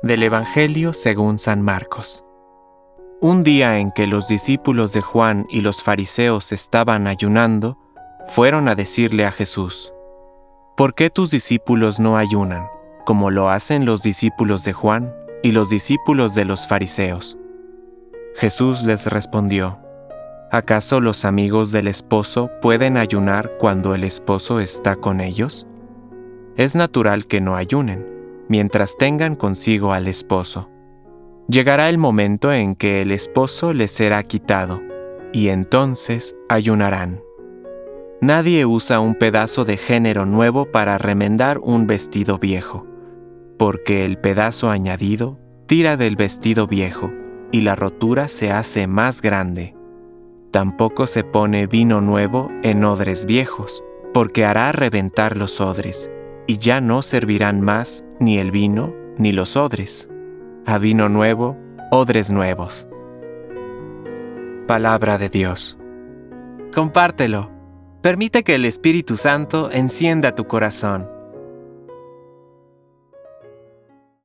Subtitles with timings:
[0.00, 2.24] Del Evangelio según San Marcos.
[3.20, 7.78] Un día en que los discípulos de Juan y los fariseos estaban ayunando,
[8.26, 9.92] fueron a decirle a Jesús,
[10.76, 12.66] ¿Por qué tus discípulos no ayunan,
[13.06, 15.14] como lo hacen los discípulos de Juan
[15.44, 17.38] y los discípulos de los fariseos?
[18.34, 19.78] Jesús les respondió,
[20.50, 25.68] ¿acaso los amigos del esposo pueden ayunar cuando el esposo está con ellos?
[26.56, 28.11] Es natural que no ayunen
[28.48, 30.68] mientras tengan consigo al esposo.
[31.48, 34.80] Llegará el momento en que el esposo les será quitado,
[35.32, 37.22] y entonces ayunarán.
[38.20, 42.86] Nadie usa un pedazo de género nuevo para remendar un vestido viejo,
[43.58, 47.10] porque el pedazo añadido tira del vestido viejo,
[47.50, 49.74] y la rotura se hace más grande.
[50.52, 53.82] Tampoco se pone vino nuevo en odres viejos,
[54.14, 56.10] porque hará reventar los odres
[56.46, 60.08] y ya no servirán más ni el vino ni los odres.
[60.66, 61.56] A vino nuevo,
[61.90, 62.88] odres nuevos.
[64.66, 65.78] Palabra de Dios.
[66.74, 67.50] Compártelo.
[68.00, 71.08] Permite que el Espíritu Santo encienda tu corazón.